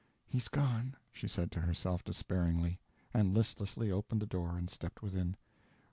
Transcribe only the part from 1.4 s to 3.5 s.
to herself despairingly, and